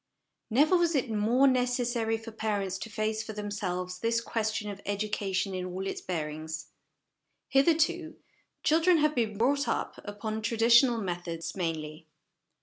[0.49, 5.53] Never was it more necessary for parents to face for themselves this question of education
[5.53, 6.69] in all its bearings.
[7.49, 8.15] Hitherto,
[8.63, 12.07] children have been brought up upon traditional methods mainly.